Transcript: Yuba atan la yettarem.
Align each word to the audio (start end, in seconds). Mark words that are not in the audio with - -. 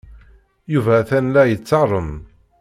Yuba 0.73 0.93
atan 0.99 1.25
la 1.33 1.43
yettarem. 1.49 2.11